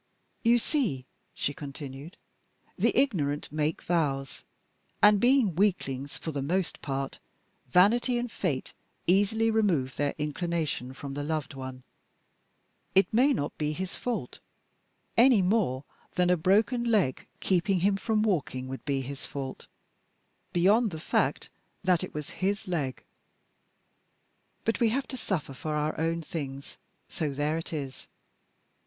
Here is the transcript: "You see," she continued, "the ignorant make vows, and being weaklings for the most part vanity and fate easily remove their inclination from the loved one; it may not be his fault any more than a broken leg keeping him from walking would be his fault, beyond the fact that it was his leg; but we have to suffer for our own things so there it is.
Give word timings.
"You 0.41 0.57
see," 0.57 1.05
she 1.35 1.53
continued, 1.53 2.17
"the 2.75 2.97
ignorant 2.97 3.51
make 3.51 3.83
vows, 3.83 4.43
and 4.99 5.19
being 5.19 5.53
weaklings 5.53 6.17
for 6.17 6.31
the 6.31 6.41
most 6.41 6.81
part 6.81 7.19
vanity 7.67 8.17
and 8.17 8.31
fate 8.31 8.73
easily 9.05 9.51
remove 9.51 9.97
their 9.97 10.15
inclination 10.17 10.95
from 10.95 11.13
the 11.13 11.21
loved 11.21 11.53
one; 11.53 11.83
it 12.95 13.13
may 13.13 13.31
not 13.31 13.55
be 13.59 13.73
his 13.73 13.95
fault 13.95 14.39
any 15.17 15.43
more 15.43 15.83
than 16.15 16.31
a 16.31 16.35
broken 16.35 16.83
leg 16.83 17.27
keeping 17.39 17.81
him 17.81 17.95
from 17.95 18.23
walking 18.23 18.67
would 18.67 18.83
be 18.85 19.01
his 19.01 19.27
fault, 19.27 19.67
beyond 20.51 20.89
the 20.89 20.99
fact 20.99 21.51
that 21.83 22.03
it 22.03 22.11
was 22.11 22.31
his 22.41 22.67
leg; 22.67 23.03
but 24.65 24.79
we 24.79 24.89
have 24.89 25.07
to 25.09 25.15
suffer 25.15 25.53
for 25.53 25.75
our 25.75 25.95
own 25.99 26.23
things 26.23 26.79
so 27.07 27.29
there 27.31 27.59
it 27.59 27.71
is. 27.71 28.07